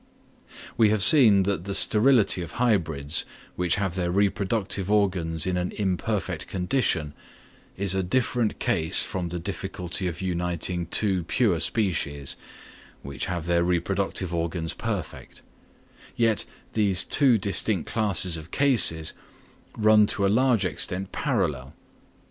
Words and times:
We 0.77 0.89
have 0.89 1.03
seen 1.03 1.43
that 1.43 1.65
the 1.65 1.75
sterility 1.75 2.41
of 2.41 2.53
hybrids 2.53 3.23
which 3.55 3.75
have 3.75 3.93
their 3.93 4.09
reproductive 4.09 4.89
organs 4.89 5.45
in 5.45 5.57
an 5.57 5.71
imperfect 5.73 6.47
condition, 6.47 7.13
is 7.77 7.93
a 7.93 8.01
different 8.01 8.57
case 8.57 9.03
from 9.03 9.29
the 9.29 9.37
difficulty 9.37 10.07
of 10.07 10.19
uniting 10.19 10.87
two 10.87 11.23
pure 11.25 11.59
species, 11.59 12.35
which 13.03 13.27
have 13.27 13.45
their 13.45 13.63
reproductive 13.63 14.33
organs 14.33 14.73
perfect; 14.73 15.43
yet 16.15 16.45
these 16.73 17.05
two 17.05 17.37
distinct 17.37 17.87
classes 17.87 18.37
of 18.37 18.49
cases 18.49 19.13
run 19.77 20.07
to 20.07 20.25
a 20.25 20.29
large 20.33 20.65
extent 20.65 21.11
parallel. 21.11 21.75